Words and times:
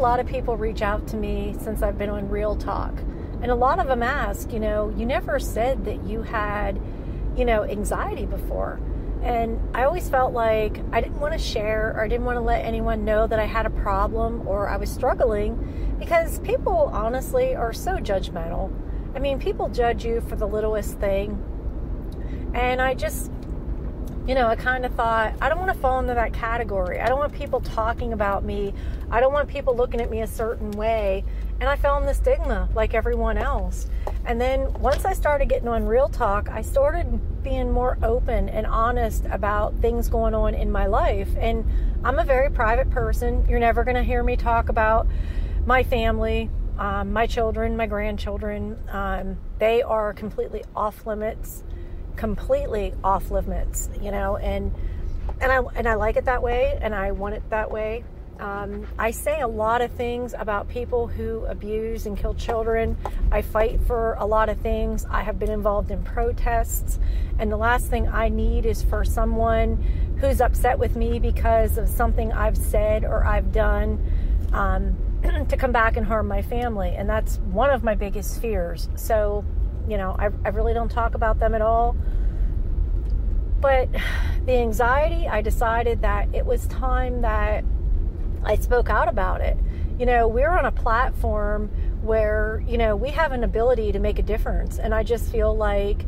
lot 0.00 0.18
of 0.18 0.26
people 0.26 0.56
reach 0.56 0.82
out 0.82 1.06
to 1.08 1.16
me 1.16 1.54
since 1.60 1.82
I've 1.82 1.98
been 1.98 2.10
on 2.10 2.28
Real 2.28 2.56
Talk. 2.56 2.98
And 3.42 3.50
a 3.50 3.54
lot 3.54 3.78
of 3.78 3.86
them 3.86 4.02
ask, 4.02 4.52
you 4.52 4.60
know, 4.60 4.92
you 4.96 5.06
never 5.06 5.38
said 5.38 5.84
that 5.84 6.04
you 6.04 6.22
had, 6.22 6.80
you 7.36 7.44
know, 7.44 7.64
anxiety 7.64 8.26
before. 8.26 8.80
And 9.22 9.60
I 9.74 9.84
always 9.84 10.08
felt 10.08 10.32
like 10.32 10.80
I 10.92 11.00
didn't 11.00 11.20
want 11.20 11.34
to 11.34 11.38
share 11.38 11.92
or 11.94 12.02
I 12.02 12.08
didn't 12.08 12.24
want 12.24 12.36
to 12.36 12.42
let 12.42 12.64
anyone 12.64 13.04
know 13.04 13.26
that 13.26 13.38
I 13.38 13.44
had 13.44 13.66
a 13.66 13.70
problem 13.70 14.46
or 14.48 14.68
I 14.68 14.78
was 14.78 14.90
struggling 14.90 15.96
because 15.98 16.40
people 16.40 16.90
honestly 16.92 17.54
are 17.54 17.72
so 17.72 17.98
judgmental. 17.98 18.72
I 19.14 19.18
mean, 19.18 19.38
people 19.38 19.68
judge 19.68 20.04
you 20.04 20.22
for 20.22 20.36
the 20.36 20.46
littlest 20.46 20.98
thing. 20.98 21.44
And 22.54 22.80
I 22.80 22.94
just, 22.94 23.30
you 24.26 24.34
know, 24.34 24.46
I 24.46 24.56
kind 24.56 24.84
of 24.84 24.94
thought, 24.94 25.34
I 25.40 25.48
don't 25.48 25.58
want 25.58 25.72
to 25.72 25.78
fall 25.78 25.98
into 25.98 26.14
that 26.14 26.32
category. 26.32 27.00
I 27.00 27.08
don't 27.08 27.18
want 27.18 27.32
people 27.32 27.60
talking 27.60 28.12
about 28.12 28.44
me. 28.44 28.74
I 29.10 29.20
don't 29.20 29.32
want 29.32 29.48
people 29.48 29.74
looking 29.74 30.00
at 30.00 30.10
me 30.10 30.20
a 30.20 30.26
certain 30.26 30.70
way. 30.72 31.24
And 31.58 31.68
I 31.68 31.76
fell 31.76 31.98
in 31.98 32.06
the 32.06 32.14
stigma 32.14 32.68
like 32.74 32.94
everyone 32.94 33.38
else. 33.38 33.88
And 34.26 34.40
then 34.40 34.72
once 34.74 35.04
I 35.04 35.14
started 35.14 35.48
getting 35.48 35.68
on 35.68 35.86
Real 35.86 36.08
Talk, 36.08 36.48
I 36.50 36.62
started 36.62 37.42
being 37.42 37.72
more 37.72 37.98
open 38.02 38.48
and 38.50 38.66
honest 38.66 39.24
about 39.30 39.74
things 39.80 40.08
going 40.08 40.34
on 40.34 40.54
in 40.54 40.70
my 40.70 40.86
life. 40.86 41.28
And 41.38 41.64
I'm 42.04 42.18
a 42.18 42.24
very 42.24 42.50
private 42.50 42.90
person. 42.90 43.46
You're 43.48 43.58
never 43.58 43.84
going 43.84 43.96
to 43.96 44.04
hear 44.04 44.22
me 44.22 44.36
talk 44.36 44.68
about 44.68 45.06
my 45.66 45.82
family, 45.82 46.50
um, 46.78 47.12
my 47.12 47.26
children, 47.26 47.76
my 47.76 47.86
grandchildren. 47.86 48.78
Um, 48.90 49.38
they 49.58 49.82
are 49.82 50.12
completely 50.12 50.62
off 50.76 51.06
limits 51.06 51.64
completely 52.16 52.94
off 53.02 53.30
limits, 53.30 53.88
you 54.00 54.10
know, 54.10 54.36
and 54.36 54.74
and 55.40 55.52
I 55.52 55.58
and 55.74 55.88
I 55.88 55.94
like 55.94 56.16
it 56.16 56.24
that 56.26 56.42
way, 56.42 56.78
and 56.80 56.94
I 56.94 57.12
want 57.12 57.34
it 57.34 57.42
that 57.50 57.70
way. 57.70 58.04
Um, 58.38 58.86
I 58.98 59.10
say 59.10 59.40
a 59.40 59.48
lot 59.48 59.82
of 59.82 59.90
things 59.92 60.34
about 60.38 60.66
people 60.68 61.06
who 61.06 61.44
abuse 61.44 62.06
and 62.06 62.16
kill 62.16 62.32
children. 62.34 62.96
I 63.30 63.42
fight 63.42 63.80
for 63.86 64.14
a 64.14 64.24
lot 64.24 64.48
of 64.48 64.58
things. 64.58 65.04
I 65.10 65.22
have 65.22 65.38
been 65.38 65.50
involved 65.50 65.90
in 65.90 66.02
protests, 66.02 66.98
and 67.38 67.52
the 67.52 67.58
last 67.58 67.88
thing 67.88 68.08
I 68.08 68.28
need 68.28 68.64
is 68.64 68.82
for 68.82 69.04
someone 69.04 69.76
who's 70.20 70.40
upset 70.40 70.78
with 70.78 70.96
me 70.96 71.18
because 71.18 71.76
of 71.76 71.88
something 71.88 72.32
I've 72.32 72.56
said 72.56 73.04
or 73.04 73.24
I've 73.24 73.52
done 73.52 73.98
um, 74.52 74.96
to 75.48 75.56
come 75.56 75.72
back 75.72 75.98
and 75.98 76.06
harm 76.06 76.26
my 76.26 76.40
family, 76.40 76.94
and 76.96 77.08
that's 77.08 77.36
one 77.38 77.70
of 77.70 77.84
my 77.84 77.94
biggest 77.94 78.40
fears. 78.40 78.88
So 78.96 79.44
you 79.90 79.96
know, 79.96 80.14
I, 80.18 80.30
I 80.44 80.50
really 80.50 80.72
don't 80.72 80.90
talk 80.90 81.14
about 81.14 81.38
them 81.38 81.54
at 81.54 81.62
all. 81.62 81.96
But 83.60 83.88
the 84.46 84.56
anxiety, 84.56 85.28
I 85.28 85.42
decided 85.42 86.02
that 86.02 86.34
it 86.34 86.46
was 86.46 86.66
time 86.68 87.22
that 87.22 87.64
I 88.42 88.56
spoke 88.56 88.88
out 88.88 89.08
about 89.08 89.40
it. 89.40 89.58
You 89.98 90.06
know, 90.06 90.28
we're 90.28 90.50
on 90.50 90.64
a 90.64 90.72
platform 90.72 91.68
where, 92.00 92.62
you 92.66 92.78
know, 92.78 92.96
we 92.96 93.10
have 93.10 93.32
an 93.32 93.44
ability 93.44 93.92
to 93.92 93.98
make 93.98 94.18
a 94.18 94.22
difference. 94.22 94.78
And 94.78 94.94
I 94.94 95.02
just 95.02 95.30
feel 95.30 95.54
like, 95.54 96.06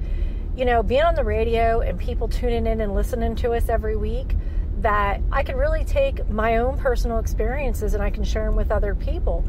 you 0.57 0.65
know, 0.65 0.83
being 0.83 1.03
on 1.03 1.15
the 1.15 1.25
radio 1.25 1.81
and 1.81 1.99
people 1.99 2.29
tuning 2.29 2.67
in 2.67 2.81
and 2.81 2.95
listening 2.95 3.37
to 3.37 3.53
us 3.53 3.69
every 3.69 3.97
week, 3.97 4.35
that 4.79 5.21
I 5.31 5.43
can 5.43 5.57
really 5.57 5.85
take 5.85 6.29
my 6.29 6.57
own 6.57 6.79
personal 6.79 7.19
experiences 7.19 7.95
and 7.95 8.03
I 8.03 8.11
can 8.11 8.25
share 8.25 8.47
them 8.47 8.57
with 8.57 8.71
other 8.71 8.95
people. 8.95 9.45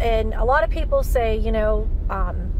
And 0.00 0.34
a 0.34 0.44
lot 0.44 0.64
of 0.64 0.70
people 0.70 1.02
say, 1.02 1.36
you 1.36 1.52
know, 1.52 1.88
um, 2.10 2.53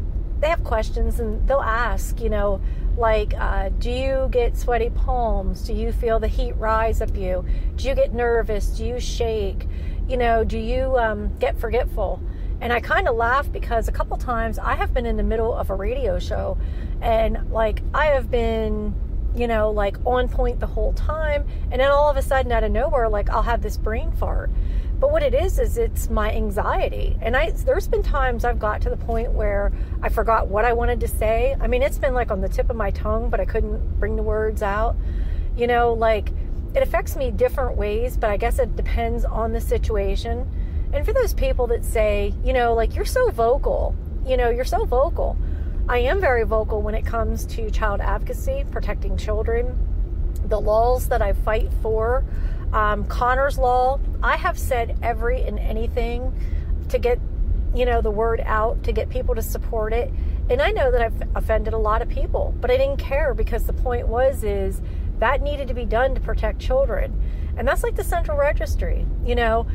they 0.45 0.51
have 0.51 0.63
questions 0.63 1.21
and 1.21 1.49
they'll 1.49 1.61
ask, 1.61 2.21
you 2.21 2.29
know, 2.29 2.61
like, 2.99 3.33
uh, 3.39 3.71
do 3.79 3.91
you 3.91 4.29
get 4.31 4.59
sweaty 4.59 4.91
palms? 4.91 5.63
Do 5.63 5.73
you 5.73 5.91
feel 5.91 6.21
the 6.21 6.29
heat 6.29 6.53
rise 6.57 7.01
up 7.01 7.17
you? 7.17 7.47
Do 7.77 7.89
you 7.89 7.95
get 7.95 8.13
nervous? 8.13 8.67
Do 8.69 8.85
you 8.85 9.01
shake? 9.01 9.67
You 10.07 10.19
know, 10.19 10.45
do 10.45 10.59
you 10.59 10.99
um, 10.99 11.35
get 11.39 11.59
forgetful? 11.59 12.21
And 12.61 12.75
I 12.75 12.81
kind 12.81 13.09
of 13.09 13.17
laugh 13.17 13.51
because 13.51 13.89
a 13.89 13.93
couple 13.93 14.19
times 14.19 14.59
I 14.59 14.75
have 14.75 14.93
been 14.93 15.07
in 15.07 15.17
the 15.17 15.23
middle 15.23 15.55
of 15.55 15.71
a 15.71 15.75
radio 15.75 16.19
show 16.19 16.59
and 17.01 17.51
like 17.51 17.83
I 17.95 18.07
have 18.07 18.31
been, 18.31 18.95
you 19.35 19.47
know, 19.47 19.71
like 19.71 19.97
on 20.05 20.29
point 20.29 20.61
the 20.61 20.67
whole 20.67 20.93
time. 20.93 21.47
And 21.71 21.81
then 21.81 21.91
all 21.91 22.09
of 22.09 22.17
a 22.17 22.23
sudden 22.23 22.53
out 22.53 22.65
of 22.65 22.71
nowhere, 22.71 23.09
like 23.09 23.31
I'll 23.31 23.43
have 23.43 23.63
this 23.63 23.77
brain 23.77 24.13
fart. 24.13 24.51
But 25.01 25.11
what 25.11 25.23
it 25.23 25.35
is 25.35 25.59
is 25.59 25.77
it's 25.77 26.09
my 26.09 26.33
anxiety. 26.33 27.17
And 27.21 27.37
I 27.37 27.51
there's 27.51 27.89
been 27.89 28.03
times 28.03 28.45
I've 28.45 28.59
got 28.59 28.81
to 28.83 28.91
the 28.91 28.97
point 28.97 29.33
where 29.33 29.73
I 30.03 30.09
forgot 30.09 30.49
what 30.49 30.65
I 30.65 30.73
wanted 30.73 31.01
to 31.01 31.09
say. 31.09 31.57
I 31.61 31.67
mean, 31.67 31.83
it's 31.83 31.99
been 31.99 32.15
like 32.15 32.31
on 32.31 32.41
the 32.41 32.49
tip 32.49 32.71
of 32.71 32.77
my 32.77 32.91
tongue, 32.91 33.29
but 33.29 33.41
I 33.41 33.45
couldn't 33.45 33.99
bring 33.99 34.17
the 34.17 34.23
words 34.23 34.63
out. 34.63 34.97
You 35.57 35.67
know, 35.67 35.93
like 35.93 36.31
it 36.75 36.83
affects 36.83 37.17
me 37.17 37.31
different 37.31 37.77
ways, 37.77 38.17
but 38.17 38.31
I 38.31 38.37
guess 38.37 38.59
it 38.59 38.77
depends 38.77 39.25
on 39.25 39.53
the 39.53 39.61
situation. 39.61 40.49
And 40.93 41.05
for 41.05 41.13
those 41.13 41.35
people 41.35 41.67
that 41.69 41.85
say, 41.85 42.33
you 42.45 42.53
know, 42.53 42.75
like 42.75 42.95
you're 42.95 43.05
so 43.05 43.31
vocal, 43.31 43.95
you 44.25 44.37
know, 44.37 44.49
you're 44.49 44.65
so 44.65 44.85
vocal. 44.85 45.37
I 45.87 45.99
am 45.99 46.19
very 46.19 46.45
vocal 46.45 46.81
when 46.81 46.95
it 46.95 47.05
comes 47.05 47.45
to 47.47 47.71
child 47.71 48.01
advocacy, 48.01 48.65
protecting 48.71 49.19
children, 49.19 49.79
the 50.47 50.59
laws 50.59 51.09
that 51.09 51.21
I 51.21 51.35
fight 51.35 51.71
for 51.83 52.25
um, 52.73 53.05
Connor's 53.05 53.59
Law. 53.59 54.01
I 54.23 54.37
have 54.37 54.59
said 54.59 54.99
every 55.03 55.43
and 55.43 55.59
anything 55.59 56.35
to 56.89 56.99
get, 56.99 57.21
you 57.75 57.85
know, 57.85 58.01
the 58.01 58.11
word 58.11 58.43
out, 58.47 58.83
to 58.85 58.93
get 58.93 59.11
people 59.11 59.35
to 59.35 59.43
support 59.43 59.93
it. 59.93 60.11
And 60.49 60.63
I 60.63 60.71
know 60.71 60.91
that 60.91 61.03
I've 61.03 61.23
offended 61.35 61.75
a 61.75 61.79
lot 61.79 62.01
of 62.01 62.09
people, 62.09 62.55
but 62.63 62.71
I 62.71 62.79
didn't 62.79 62.99
care 62.99 63.35
because 63.35 63.65
the 63.65 63.75
point 63.75 64.09
was 64.09 64.43
is 64.43 64.81
that 65.19 65.43
needed 65.43 65.69
to 65.69 65.75
be 65.75 65.85
done 65.85 66.15
to 66.15 66.21
protect 66.21 66.61
children. 66.61 67.21
And 67.59 67.69
that's 67.69 67.83
like 67.83 67.95
the 67.95 68.05
central 68.05 68.39
registry. 68.39 69.07
You 69.25 69.35
know, 69.35 69.67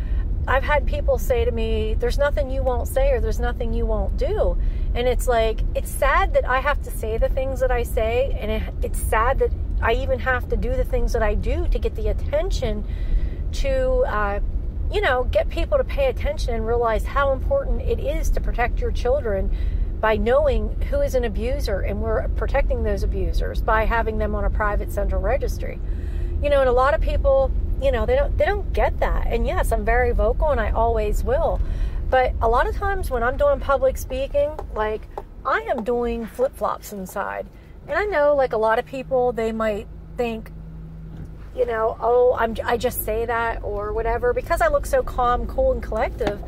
I've 0.48 0.64
had 0.64 0.88
people 0.88 1.20
say 1.20 1.46
to 1.46 1.52
me, 1.52 1.94
there's 1.94 2.18
nothing 2.18 2.50
you 2.50 2.64
won't 2.64 2.88
say 2.88 3.12
or 3.12 3.22
there's 3.22 3.40
nothing 3.40 3.74
you 3.74 3.86
won't 3.86 4.18
do. 4.18 4.58
And 4.96 5.08
it's 5.08 5.28
like, 5.28 5.60
it's 5.76 5.90
sad 5.90 6.34
that 6.34 6.48
I 6.48 6.60
have 6.60 6.82
to 6.84 6.92
say 6.92 7.18
the 7.18 7.30
things 7.30 7.60
that 7.60 7.72
I 7.72 7.84
say. 7.84 8.38
And 8.40 8.52
it, 8.52 8.74
it's 8.84 9.00
sad 9.00 9.40
that 9.40 9.52
I 9.82 9.94
even 9.94 10.20
have 10.20 10.50
to 10.50 10.58
do 10.58 10.76
the 10.76 10.84
things 10.84 11.14
that 11.14 11.24
I 11.24 11.36
do 11.36 11.68
to 11.68 11.80
get 11.80 11.96
the 11.96 12.08
attention 12.08 12.86
to, 13.54 14.04
uh, 14.08 14.40
you 14.92 15.02
know, 15.02 15.26
get 15.26 15.50
people 15.50 15.78
to 15.78 15.84
pay 15.84 16.08
attention 16.08 16.54
and 16.54 16.66
realize 16.66 17.06
how 17.06 17.32
important 17.32 17.82
it 17.82 18.00
is 18.00 18.30
to 18.32 18.42
protect 18.42 18.82
your 18.82 18.92
children 18.92 19.56
by 20.00 20.16
knowing 20.16 20.82
who 20.90 21.02
is 21.02 21.14
an 21.14 21.26
abuser 21.26 21.82
and 21.82 22.02
we're 22.02 22.28
protecting 22.30 22.84
those 22.84 23.04
abusers 23.04 23.62
by 23.62 23.86
having 23.86 24.18
them 24.18 24.34
on 24.34 24.46
a 24.46 24.50
private 24.50 24.92
central 24.92 25.22
registry. 25.22 25.80
You 26.42 26.50
know, 26.50 26.62
and 26.62 26.70
a 26.70 26.74
lot 26.74 26.94
of 26.94 27.02
people, 27.02 27.52
you 27.82 27.92
know, 27.92 28.06
they 28.06 28.16
don't 28.16 28.38
they 28.38 28.46
don't 28.46 28.72
get 28.74 29.00
that. 29.02 29.28
And 29.28 29.46
yes, 29.46 29.72
I'm 29.72 29.84
very 29.84 30.12
vocal 30.14 30.50
and 30.50 30.60
I 30.60 30.72
always 30.72 31.24
will. 31.24 31.60
But 32.10 32.34
a 32.42 32.48
lot 32.48 32.68
of 32.68 32.76
times 32.76 33.12
when 33.12 33.24
I'm 33.24 33.38
doing 33.38 33.60
public 33.60 33.98
speaking, 33.98 34.52
like 34.74 35.08
I 35.46 35.60
am 35.70 35.84
doing 35.84 36.26
flip-flops 36.26 36.92
inside 36.92 37.48
and 37.90 37.98
I 37.98 38.06
know, 38.06 38.36
like 38.36 38.54
a 38.54 38.58
lot 38.58 38.78
of 38.78 38.86
people, 38.86 39.32
they 39.34 39.52
might 39.52 39.88
think, 40.16 40.52
you 41.56 41.66
know, 41.66 41.98
oh, 42.00 42.36
I'm, 42.38 42.56
I 42.64 42.78
just 42.78 43.04
say 43.04 43.26
that 43.26 43.64
or 43.64 43.94
whatever 43.94 44.32
because 44.32 44.62
I 44.62 44.68
look 44.68 44.86
so 44.86 45.02
calm, 45.02 45.48
cool, 45.48 45.72
and 45.72 45.82
collective. 45.82 46.40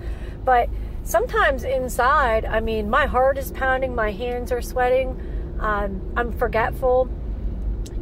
But 0.46 0.70
sometimes 1.04 1.64
inside, 1.64 2.46
I 2.46 2.60
mean, 2.60 2.92
my 2.92 3.08
heart 3.08 3.40
is 3.40 3.52
pounding, 3.52 3.96
my 3.96 4.12
hands 4.12 4.52
are 4.52 4.62
sweating, 4.62 5.20
um, 5.60 6.14
I'm 6.16 6.32
forgetful. 6.32 7.10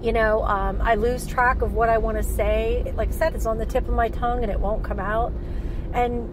You 0.02 0.12
know, 0.12 0.44
um, 0.44 0.82
I 0.82 0.96
lose 0.96 1.26
track 1.26 1.62
of 1.62 1.74
what 1.74 1.88
I 1.88 1.98
want 1.98 2.18
to 2.18 2.24
say. 2.24 2.94
Like 2.96 3.10
I 3.10 3.12
said, 3.12 3.36
it's 3.36 3.46
on 3.46 3.58
the 3.58 3.66
tip 3.66 3.88
of 3.88 3.94
my 3.94 4.10
tongue 4.10 4.44
and 4.44 4.52
it 4.52 4.60
won't 4.60 4.84
come 4.84 5.00
out. 5.00 5.34
And 5.94 6.30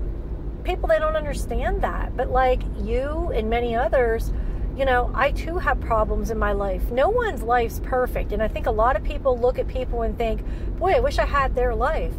people, 0.66 0.88
they 0.88 0.98
don't 0.98 1.16
understand 1.16 1.82
that. 1.82 2.16
But 2.16 2.30
like 2.30 2.60
you 2.78 3.30
and 3.34 3.48
many 3.48 3.74
others, 3.74 4.32
you 4.76 4.84
know, 4.84 5.10
I 5.14 5.30
too 5.30 5.56
have 5.56 5.80
problems 5.80 6.30
in 6.30 6.38
my 6.38 6.52
life. 6.52 6.90
No 6.90 7.08
one's 7.08 7.42
life's 7.42 7.80
perfect. 7.82 8.32
And 8.32 8.42
I 8.42 8.48
think 8.48 8.66
a 8.66 8.70
lot 8.70 8.96
of 8.96 9.02
people 9.02 9.38
look 9.38 9.58
at 9.58 9.68
people 9.68 10.02
and 10.02 10.18
think, 10.18 10.44
boy, 10.78 10.92
I 10.92 11.00
wish 11.00 11.18
I 11.18 11.24
had 11.24 11.54
their 11.54 11.74
life. 11.74 12.14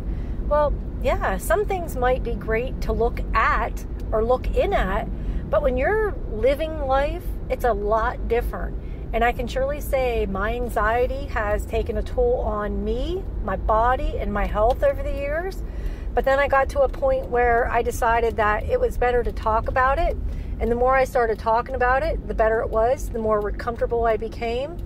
Well, 0.47 0.74
yeah, 1.03 1.38
some 1.38 1.66
things 1.66 1.96
might 1.96 2.24
be 2.24 2.34
great 2.34 2.81
to 2.81 2.94
look 2.94 3.19
at 3.35 3.85
or 4.11 4.23
look 4.23 4.55
in 4.55 4.73
at, 4.73 5.08
but 5.49 5.61
when 5.61 5.78
you're 5.78 6.16
living 6.32 6.79
life, 6.88 7.23
it's 7.49 7.66
a 7.66 7.73
lot 7.73 8.28
different. 8.28 8.78
And 9.14 9.23
I 9.23 9.32
can 9.32 9.47
surely 9.47 9.79
say 9.79 10.26
my 10.26 10.53
anxiety 10.53 11.26
has 11.28 11.66
taken 11.66 11.97
a 11.97 12.02
toll 12.02 12.41
on 12.41 12.84
me, 12.84 13.23
my 13.44 13.55
body, 13.55 14.17
and 14.17 14.34
my 14.34 14.46
health 14.46 14.84
over 14.84 15.03
the 15.03 15.11
years. 15.11 15.64
But 16.17 16.25
then 16.25 16.40
I 16.40 16.47
got 16.47 16.67
to 16.69 16.81
a 16.81 16.90
point 16.90 17.29
where 17.29 17.69
I 17.69 17.84
decided 17.84 18.37
that 18.37 18.64
it 18.64 18.79
was 18.79 18.97
better 18.97 19.22
to 19.22 19.31
talk 19.31 19.67
about 19.67 19.99
it 19.99 20.17
and 20.59 20.72
the 20.72 20.75
more 20.75 20.96
I 20.96 21.03
started 21.03 21.37
talking 21.37 21.75
about 21.75 22.02
it, 22.02 22.28
the 22.28 22.34
better 22.34 22.59
it 22.61 22.72
was, 22.72 23.09
the 23.09 23.19
more 23.19 23.52
comfortable 23.52 24.03
I 24.05 24.17
became. 24.17 24.78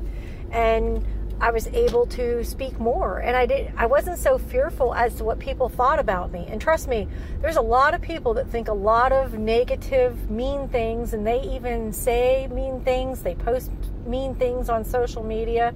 And 0.51 1.01
I 1.39 1.51
was 1.51 1.68
able 1.68 2.06
to 2.07 2.44
speak 2.44 2.78
more 2.81 3.19
and 3.19 3.38
I 3.38 3.45
did 3.45 3.72
I 3.78 3.86
wasn't 3.86 4.19
so 4.19 4.38
fearful 4.38 4.94
as 4.94 5.16
to 5.16 5.24
what 5.24 5.39
people 5.39 5.69
thought 5.69 6.00
about 6.00 6.33
me. 6.33 6.48
And 6.50 6.60
trust 6.60 6.89
me, 6.89 7.07
there's 7.39 7.56
a 7.56 7.62
lot 7.62 7.94
of 7.94 8.01
people 8.01 8.34
that 8.34 8.50
think 8.50 8.68
a 8.68 8.74
lot 8.74 9.13
of 9.13 9.36
negative, 9.36 10.30
mean 10.30 10.68
things 10.68 11.13
and 11.13 11.25
they 11.25 11.39
even 11.44 11.94
say 11.94 12.50
mean 12.51 12.81
things, 12.81 13.22
they 13.22 13.36
post 13.36 13.72
mean 14.06 14.36
things 14.36 14.68
on 14.68 14.84
social 14.84 15.24
media. 15.24 15.74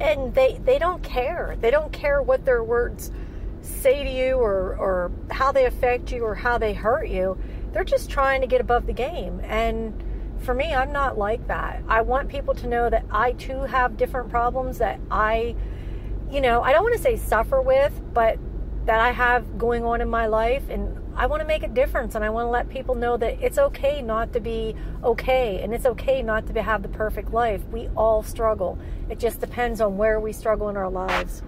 And 0.00 0.34
they 0.34 0.58
they 0.64 0.80
don't 0.80 1.04
care. 1.04 1.56
They 1.60 1.70
don't 1.70 1.92
care 1.92 2.20
what 2.20 2.44
their 2.44 2.64
words 2.64 3.12
say 3.66 4.04
to 4.04 4.10
you 4.10 4.34
or, 4.36 4.76
or 4.76 5.12
how 5.30 5.52
they 5.52 5.66
affect 5.66 6.12
you 6.12 6.24
or 6.24 6.34
how 6.34 6.58
they 6.58 6.72
hurt 6.72 7.08
you, 7.08 7.38
they're 7.72 7.84
just 7.84 8.08
trying 8.08 8.40
to 8.40 8.46
get 8.46 8.60
above 8.60 8.86
the 8.86 8.92
game. 8.92 9.40
And 9.44 10.02
for 10.38 10.54
me, 10.54 10.74
I'm 10.74 10.92
not 10.92 11.18
like 11.18 11.46
that. 11.48 11.82
I 11.88 12.02
want 12.02 12.28
people 12.28 12.54
to 12.54 12.66
know 12.66 12.88
that 12.90 13.04
I 13.10 13.32
too 13.32 13.62
have 13.62 13.96
different 13.96 14.30
problems 14.30 14.78
that 14.78 15.00
I, 15.10 15.54
you 16.30 16.40
know, 16.40 16.62
I 16.62 16.72
don't 16.72 16.82
want 16.82 16.96
to 16.96 17.02
say 17.02 17.16
suffer 17.16 17.60
with, 17.60 18.00
but 18.14 18.38
that 18.86 19.00
I 19.00 19.10
have 19.10 19.58
going 19.58 19.84
on 19.84 20.00
in 20.00 20.08
my 20.08 20.26
life. 20.26 20.62
And 20.70 20.96
I 21.16 21.26
want 21.26 21.40
to 21.40 21.46
make 21.46 21.62
a 21.62 21.68
difference 21.68 22.14
and 22.14 22.22
I 22.22 22.30
want 22.30 22.46
to 22.46 22.50
let 22.50 22.68
people 22.68 22.94
know 22.94 23.16
that 23.16 23.38
it's 23.42 23.56
okay 23.56 24.02
not 24.02 24.34
to 24.34 24.40
be 24.40 24.76
okay 25.02 25.60
and 25.62 25.72
it's 25.72 25.86
okay 25.86 26.22
not 26.22 26.46
to 26.46 26.62
have 26.62 26.82
the 26.82 26.88
perfect 26.88 27.32
life. 27.32 27.64
We 27.68 27.88
all 27.96 28.22
struggle. 28.22 28.78
It 29.08 29.18
just 29.18 29.40
depends 29.40 29.80
on 29.80 29.96
where 29.96 30.20
we 30.20 30.32
struggle 30.32 30.68
in 30.68 30.76
our 30.76 30.90
lives. 30.90 31.42